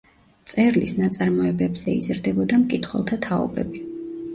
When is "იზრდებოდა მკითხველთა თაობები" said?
2.01-3.89